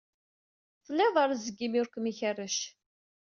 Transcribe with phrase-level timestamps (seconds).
[0.85, 2.57] Tlid rezg imi ur kem-ikerrec.